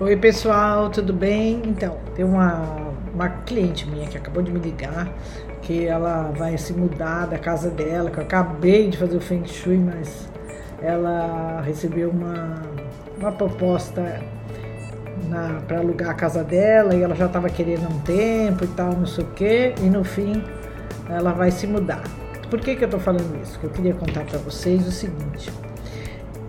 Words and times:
Oi 0.00 0.16
pessoal, 0.16 0.90
tudo 0.90 1.12
bem? 1.12 1.60
Então, 1.64 1.98
tem 2.14 2.24
uma, 2.24 2.92
uma 3.12 3.28
cliente 3.28 3.84
minha 3.84 4.06
que 4.06 4.16
acabou 4.16 4.40
de 4.40 4.52
me 4.52 4.60
ligar 4.60 5.08
que 5.60 5.86
ela 5.86 6.30
vai 6.38 6.56
se 6.56 6.72
mudar 6.72 7.26
da 7.26 7.36
casa 7.36 7.68
dela, 7.68 8.08
que 8.08 8.18
eu 8.18 8.22
acabei 8.22 8.88
de 8.88 8.96
fazer 8.96 9.16
o 9.16 9.20
Feng 9.20 9.44
Shui, 9.44 9.76
mas 9.76 10.28
ela 10.80 11.60
recebeu 11.62 12.10
uma, 12.10 12.62
uma 13.18 13.32
proposta 13.32 14.22
para 15.66 15.80
alugar 15.80 16.10
a 16.10 16.14
casa 16.14 16.44
dela 16.44 16.94
e 16.94 17.02
ela 17.02 17.16
já 17.16 17.26
estava 17.26 17.50
querendo 17.50 17.92
um 17.92 17.98
tempo 18.02 18.62
e 18.62 18.68
tal, 18.68 18.92
não 18.92 19.06
sei 19.06 19.24
o 19.24 19.28
que, 19.30 19.74
e 19.82 19.90
no 19.90 20.04
fim 20.04 20.44
ela 21.08 21.32
vai 21.32 21.50
se 21.50 21.66
mudar. 21.66 22.04
Por 22.48 22.60
que, 22.60 22.76
que 22.76 22.84
eu 22.84 22.86
estou 22.86 23.00
falando 23.00 23.36
isso? 23.42 23.58
Que 23.58 23.64
eu 23.64 23.70
queria 23.70 23.94
contar 23.94 24.24
para 24.24 24.38
vocês 24.38 24.86
o 24.86 24.92
seguinte 24.92 25.50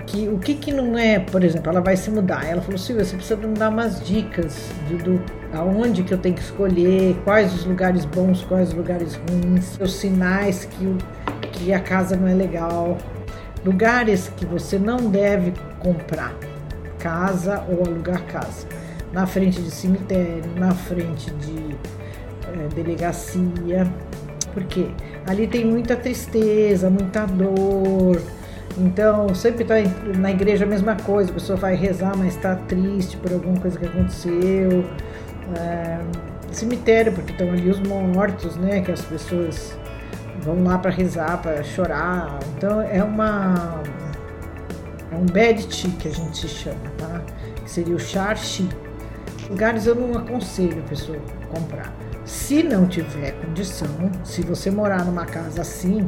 que 0.09 0.27
o 0.27 0.39
que, 0.39 0.55
que 0.55 0.71
não 0.71 0.97
é, 0.97 1.19
por 1.19 1.43
exemplo, 1.43 1.69
ela 1.69 1.81
vai 1.81 1.95
se 1.95 2.09
mudar. 2.09 2.45
Ela 2.45 2.61
falou, 2.61 2.77
Silvia, 2.77 3.05
você 3.05 3.15
precisa 3.15 3.39
me 3.39 3.53
dar 3.53 3.69
umas 3.69 4.03
dicas 4.03 4.69
do, 4.87 4.97
do 4.97 5.23
aonde 5.53 6.03
que 6.03 6.13
eu 6.13 6.17
tenho 6.17 6.35
que 6.35 6.41
escolher, 6.41 7.15
quais 7.23 7.53
os 7.53 7.65
lugares 7.65 8.05
bons, 8.05 8.43
quais 8.43 8.69
os 8.69 8.73
lugares 8.73 9.15
ruins, 9.15 9.79
os 9.79 9.93
sinais 9.93 10.65
que, 10.65 10.97
que 11.51 11.73
a 11.73 11.79
casa 11.79 12.15
não 12.15 12.27
é 12.27 12.33
legal, 12.33 12.97
lugares 13.63 14.31
que 14.35 14.45
você 14.45 14.79
não 14.79 14.97
deve 14.97 15.53
comprar 15.79 16.35
casa 16.97 17.63
ou 17.69 17.85
alugar 17.85 18.25
casa. 18.25 18.67
Na 19.13 19.25
frente 19.25 19.61
de 19.61 19.71
cemitério, 19.71 20.51
na 20.55 20.71
frente 20.71 21.31
de 21.31 21.75
é, 22.47 22.67
delegacia, 22.75 23.91
porque 24.53 24.87
ali 25.27 25.47
tem 25.47 25.65
muita 25.65 25.95
tristeza, 25.95 26.89
muita 26.89 27.25
dor 27.25 28.21
então, 28.77 29.33
sempre 29.33 29.63
está 29.63 29.75
na 30.17 30.31
igreja 30.31 30.65
a 30.65 30.67
mesma 30.67 30.95
coisa, 30.95 31.31
a 31.31 31.33
pessoa 31.33 31.57
vai 31.57 31.75
rezar, 31.75 32.15
mas 32.15 32.35
está 32.35 32.55
triste 32.55 33.17
por 33.17 33.33
alguma 33.33 33.59
coisa 33.59 33.77
que 33.77 33.85
aconteceu. 33.85 34.85
É, 35.57 35.99
cemitério, 36.51 37.11
porque 37.13 37.31
estão 37.31 37.49
ali 37.49 37.69
os 37.69 37.79
mortos, 37.79 38.55
né? 38.55 38.81
Que 38.81 38.91
as 38.91 39.01
pessoas 39.01 39.77
vão 40.41 40.63
lá 40.63 40.77
para 40.77 40.91
rezar, 40.91 41.41
para 41.41 41.63
chorar. 41.63 42.39
Então, 42.55 42.81
é 42.81 43.03
uma. 43.03 43.81
É 45.11 45.15
um 45.15 45.25
bad 45.25 45.65
tea 45.67 45.91
que 45.99 46.07
a 46.07 46.11
gente 46.11 46.47
chama, 46.47 46.77
tá? 46.97 47.21
Que 47.63 47.69
seria 47.69 47.95
o 47.95 47.99
char 47.99 48.37
chi. 48.37 48.69
Lugares 49.49 49.87
eu 49.87 49.95
não 49.95 50.17
aconselho 50.17 50.79
a 50.85 50.89
pessoa 50.89 51.17
comprar. 51.49 51.91
Se 52.23 52.61
não 52.61 52.87
tiver 52.87 53.31
condição, 53.41 53.87
se 54.23 54.43
você 54.43 54.69
morar 54.69 55.03
numa 55.03 55.25
casa 55.25 55.61
assim, 55.61 56.07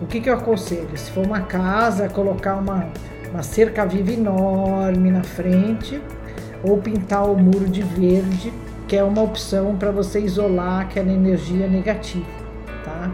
o 0.00 0.06
que, 0.06 0.20
que 0.20 0.30
eu 0.30 0.34
aconselho? 0.34 0.96
Se 0.96 1.10
for 1.10 1.24
uma 1.24 1.40
casa, 1.40 2.08
colocar 2.08 2.56
uma, 2.56 2.88
uma 3.30 3.42
cerca 3.42 3.84
viva 3.84 4.12
enorme 4.12 5.10
na 5.10 5.22
frente 5.22 6.00
ou 6.62 6.78
pintar 6.78 7.28
o 7.28 7.36
muro 7.36 7.68
de 7.68 7.82
verde, 7.82 8.52
que 8.86 8.96
é 8.96 9.02
uma 9.02 9.22
opção 9.22 9.76
para 9.76 9.90
você 9.90 10.20
isolar 10.20 10.82
aquela 10.82 11.12
energia 11.12 11.68
negativa, 11.68 12.26
tá? 12.84 13.10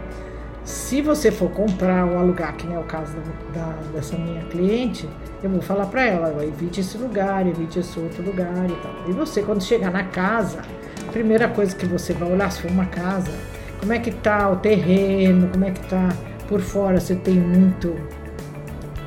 Se 0.63 0.99
você 0.99 1.31
for 1.31 1.51
comprar 1.51 2.05
ou 2.05 2.17
alugar, 2.17 2.55
que 2.55 2.71
é 2.71 2.79
o 2.79 2.83
caso 2.83 3.13
da, 3.53 3.59
da, 3.59 3.71
dessa 3.93 4.17
minha 4.17 4.41
cliente, 4.45 5.07
eu 5.43 5.49
vou 5.49 5.61
falar 5.61 5.85
para 5.85 6.03
ela, 6.03 6.43
evite 6.43 6.79
esse 6.79 6.97
lugar, 6.97 7.45
evite 7.45 7.77
esse 7.77 7.99
outro 7.99 8.23
lugar 8.23 8.65
e 8.67 8.75
tal. 8.81 8.95
E 9.07 9.11
você, 9.11 9.43
quando 9.43 9.61
chegar 9.61 9.91
na 9.91 10.05
casa, 10.05 10.61
a 11.07 11.11
primeira 11.11 11.47
coisa 11.47 11.75
que 11.75 11.85
você 11.85 12.13
vai 12.13 12.31
olhar, 12.31 12.51
se 12.51 12.61
for 12.61 12.71
uma 12.71 12.87
casa, 12.87 13.31
como 13.79 13.93
é 13.93 13.99
que 13.99 14.09
tá 14.09 14.49
o 14.49 14.55
terreno, 14.55 15.49
como 15.49 15.65
é 15.65 15.71
que 15.71 15.87
tá 15.87 16.09
por 16.47 16.61
fora 16.61 16.99
se 16.99 17.15
tem 17.15 17.35
muito 17.35 17.95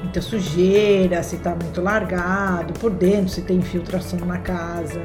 muita 0.02 0.22
sujeira, 0.22 1.22
se 1.22 1.36
está 1.36 1.50
muito 1.50 1.80
largado, 1.80 2.72
por 2.74 2.90
dentro 2.90 3.28
se 3.28 3.42
tem 3.42 3.58
infiltração 3.58 4.18
na 4.20 4.38
casa, 4.38 5.02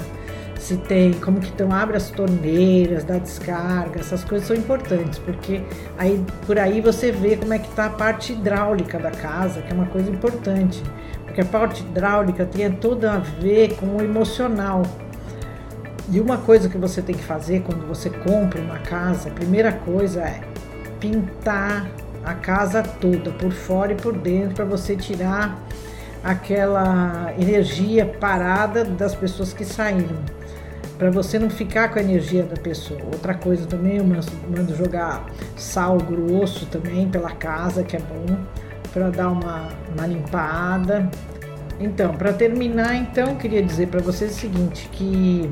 se 0.57 0.77
tem 0.77 1.13
como 1.13 1.39
que 1.39 1.49
então 1.49 1.73
abre 1.73 1.97
as 1.97 2.09
torneiras, 2.09 3.03
dá 3.03 3.17
descarga, 3.17 3.99
essas 3.99 4.23
coisas 4.23 4.47
são 4.47 4.55
importantes, 4.55 5.19
porque 5.19 5.61
aí 5.97 6.23
por 6.45 6.57
aí 6.57 6.79
você 6.79 7.11
vê 7.11 7.35
como 7.35 7.53
é 7.53 7.59
que 7.59 7.67
está 7.67 7.87
a 7.87 7.89
parte 7.89 8.33
hidráulica 8.33 8.97
da 8.97 9.11
casa, 9.11 9.61
que 9.61 9.71
é 9.71 9.75
uma 9.75 9.87
coisa 9.87 10.09
importante, 10.09 10.81
porque 11.25 11.41
a 11.41 11.45
parte 11.45 11.81
hidráulica 11.81 12.45
tem 12.45 12.71
tudo 12.71 13.05
a 13.05 13.17
ver 13.17 13.75
com 13.75 13.97
o 13.97 14.01
emocional. 14.01 14.83
E 16.09 16.19
uma 16.19 16.37
coisa 16.37 16.67
que 16.69 16.77
você 16.77 17.01
tem 17.01 17.15
que 17.15 17.23
fazer 17.23 17.61
quando 17.61 17.87
você 17.87 18.09
compra 18.09 18.61
uma 18.61 18.79
casa, 18.79 19.29
a 19.29 19.31
primeira 19.31 19.71
coisa 19.71 20.21
é 20.21 20.41
pintar 20.99 21.89
a 22.23 22.33
casa 22.33 22.81
toda, 22.83 23.31
por 23.31 23.51
fora 23.51 23.93
e 23.93 23.95
por 23.95 24.17
dentro, 24.17 24.55
para 24.55 24.65
você 24.65 24.95
tirar 24.95 25.59
aquela 26.23 27.33
energia 27.37 28.05
parada 28.05 28.85
das 28.85 29.13
pessoas 29.13 29.51
que 29.53 29.65
saíram. 29.65 30.17
Para 30.97 31.11
você 31.11 31.37
não 31.37 31.49
ficar 31.49 31.89
com 31.89 31.99
a 31.99 32.01
energia 32.01 32.43
da 32.43 32.55
pessoa. 32.55 33.01
Outra 33.11 33.33
coisa 33.33 33.65
também, 33.65 33.97
eu 33.97 34.05
mando 34.05 34.75
jogar 34.75 35.25
sal 35.57 35.97
grosso 35.97 36.65
também 36.67 37.09
pela 37.09 37.31
casa, 37.31 37.83
que 37.83 37.97
é 37.97 37.99
bom, 37.99 38.37
para 38.93 39.09
dar 39.09 39.29
uma, 39.29 39.69
uma 39.93 40.07
limpada. 40.07 41.09
Então, 41.79 42.13
para 42.13 42.31
terminar, 42.31 42.95
então, 42.95 43.35
queria 43.35 43.61
dizer 43.61 43.87
para 43.87 43.99
vocês 43.99 44.31
o 44.31 44.39
seguinte, 44.39 44.87
que 44.91 45.51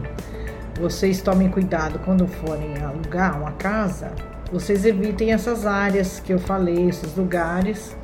vocês 0.80 1.22
tomem 1.22 1.50
cuidado 1.50 2.00
quando 2.00 2.28
forem 2.28 2.78
alugar 2.82 3.38
uma 3.38 3.52
casa, 3.52 4.12
vocês 4.51 4.85
evitem 4.85 5.31
essas 5.31 5.66
áreas 5.66 6.19
que 6.19 6.34
eu 6.34 6.39
falei, 6.39 6.89
esses 6.89 7.16
lugares 7.16 7.95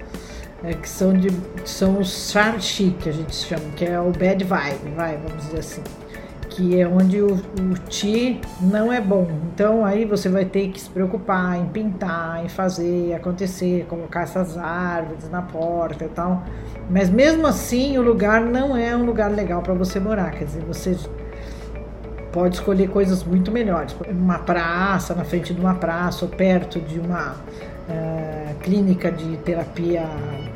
é, 0.63 0.73
que 0.73 0.89
são 0.89 1.13
de 1.13 1.29
são 1.65 1.99
os 1.99 2.31
charchi 2.31 2.95
que 2.99 3.09
a 3.09 3.11
gente 3.11 3.35
chama, 3.35 3.63
que 3.75 3.85
é 3.85 3.99
o 3.99 4.11
bad 4.11 4.43
vibe, 4.43 4.91
vai, 4.95 5.17
vamos 5.17 5.45
dizer 5.45 5.59
assim, 5.59 5.83
que 6.49 6.79
é 6.79 6.87
onde 6.87 7.21
o, 7.21 7.35
o 7.35 7.73
ti 7.87 8.41
não 8.59 8.91
é 8.91 8.99
bom. 8.99 9.27
Então 9.53 9.85
aí 9.85 10.05
você 10.05 10.29
vai 10.29 10.45
ter 10.45 10.69
que 10.69 10.81
se 10.81 10.89
preocupar 10.89 11.59
em 11.59 11.67
pintar, 11.67 12.43
em 12.43 12.49
fazer 12.49 13.13
acontecer, 13.13 13.85
colocar 13.87 14.21
essas 14.21 14.57
árvores 14.57 15.29
na 15.29 15.41
porta 15.41 16.05
e 16.05 16.09
tal. 16.09 16.43
Mas 16.89 17.09
mesmo 17.09 17.45
assim 17.45 17.97
o 17.97 18.01
lugar 18.01 18.41
não 18.41 18.75
é 18.75 18.95
um 18.95 19.05
lugar 19.05 19.29
legal 19.29 19.61
para 19.61 19.73
você 19.73 19.99
morar, 19.99 20.31
quer 20.31 20.45
dizer, 20.45 20.63
você 20.63 20.97
pode 22.31 22.55
escolher 22.55 22.89
coisas 22.89 23.23
muito 23.23 23.51
melhores. 23.51 23.95
Uma 24.09 24.39
praça, 24.39 25.13
na 25.13 25.23
frente 25.23 25.53
de 25.53 25.59
uma 25.59 25.75
praça, 25.75 26.25
ou 26.25 26.31
perto 26.31 26.79
de 26.79 26.99
uma 26.99 27.31
uh, 27.33 28.55
clínica 28.61 29.11
de 29.11 29.37
terapia 29.37 30.05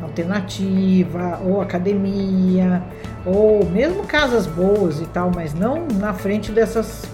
alternativa, 0.01 1.39
ou 1.45 1.61
academia, 1.61 2.83
ou 3.25 3.65
mesmo 3.65 4.03
casas 4.03 4.45
boas 4.47 4.99
e 4.99 5.05
tal, 5.05 5.31
mas 5.33 5.53
não 5.53 5.87
na 5.99 6.13
frente 6.13 6.51
dessas 6.51 7.05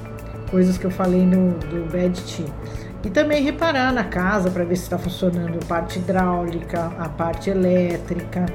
coisas 0.50 0.78
que 0.78 0.86
eu 0.86 0.92
falei 0.92 1.26
no 1.26 1.52
do 1.60 1.90
Bad 1.92 2.20
Tea. 2.22 2.46
E 3.04 3.10
também 3.10 3.44
reparar 3.44 3.94
na 3.94 4.04
casa 4.04 4.50
para 4.50 4.66
ver 4.66 4.76
se 4.76 4.84
está 4.84 4.98
funcionando 4.98 5.60
a 5.62 5.66
parte 5.66 6.00
hidráulica, 6.00 6.92
a 6.98 7.08
parte 7.08 7.50
elétrica, 7.50 8.46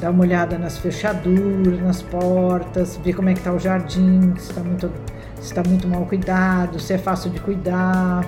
dar 0.00 0.10
uma 0.10 0.22
olhada 0.22 0.58
nas 0.58 0.76
fechaduras, 0.76 1.80
nas 1.80 2.02
portas, 2.02 2.98
ver 3.02 3.14
como 3.14 3.28
é 3.28 3.32
que 3.32 3.38
está 3.38 3.52
o 3.52 3.58
jardim, 3.58 4.34
se 4.36 4.50
está 4.50 4.60
muito 4.60 4.90
se 5.36 5.42
está 5.42 5.62
muito 5.66 5.86
mal 5.88 6.04
cuidado, 6.06 6.78
se 6.80 6.92
é 6.92 6.98
fácil 6.98 7.30
de 7.30 7.40
cuidar. 7.40 8.26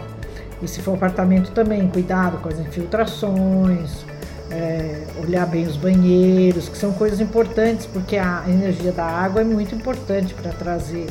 E 0.61 0.67
se 0.67 0.81
for 0.81 0.95
apartamento 0.95 1.53
também, 1.53 1.87
cuidado 1.89 2.39
com 2.39 2.49
as 2.49 2.59
infiltrações, 2.59 4.05
é, 4.51 5.05
olhar 5.23 5.47
bem 5.47 5.67
os 5.67 5.77
banheiros, 5.77 6.69
que 6.69 6.77
são 6.77 6.93
coisas 6.93 7.21
importantes, 7.21 7.87
porque 7.87 8.17
a 8.17 8.43
energia 8.49 8.93
da 8.93 9.05
água 9.05 9.41
é 9.41 9.45
muito 9.45 9.75
importante 9.75 10.35
para 10.35 10.51
trazer 10.53 11.07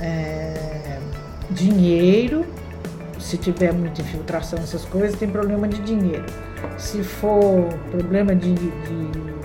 é, 0.00 0.98
dinheiro. 1.50 2.44
Se 3.18 3.38
tiver 3.38 3.72
muita 3.72 4.02
infiltração, 4.02 4.58
essas 4.58 4.84
coisas, 4.84 5.18
tem 5.18 5.28
problema 5.28 5.68
de 5.68 5.80
dinheiro. 5.80 6.26
Se 6.76 7.02
for 7.02 7.68
problema 7.90 8.34
de, 8.34 8.52
de 8.52 9.41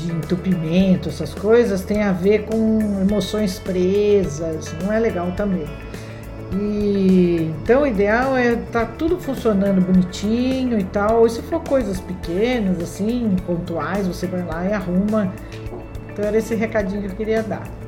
de 0.00 0.12
entupimento, 0.12 1.08
essas 1.08 1.34
coisas, 1.34 1.82
tem 1.82 2.02
a 2.02 2.12
ver 2.12 2.46
com 2.46 2.78
emoções 3.00 3.58
presas, 3.58 4.74
não 4.82 4.92
é 4.92 4.98
legal 4.98 5.32
também. 5.32 5.66
E 6.52 7.52
então 7.62 7.82
o 7.82 7.86
ideal 7.86 8.36
é 8.36 8.56
tá 8.56 8.84
tudo 8.84 9.18
funcionando 9.18 9.80
bonitinho 9.80 10.78
e 10.78 10.84
tal. 10.84 11.26
E 11.26 11.30
se 11.30 11.42
for 11.42 11.62
coisas 11.62 12.00
pequenas, 12.00 12.80
assim, 12.80 13.36
pontuais, 13.46 14.06
você 14.06 14.26
vai 14.26 14.44
lá 14.44 14.66
e 14.66 14.72
arruma. 14.72 15.32
Então 16.12 16.24
era 16.24 16.36
esse 16.36 16.54
recadinho 16.54 17.02
que 17.02 17.08
eu 17.08 17.16
queria 17.16 17.42
dar. 17.42 17.79